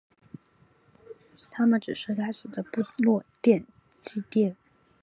[1.51, 3.63] 它们只是该死的部落祭
[4.31, 4.55] 典。